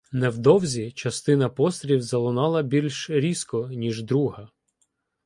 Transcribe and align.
Невдовзі 0.11 0.91
частина 0.91 1.49
пострілів 1.49 2.01
залунала 2.01 2.61
більш 2.61 3.09
різко, 3.09 3.67
ніж 3.67 4.03
друга. 4.03 4.49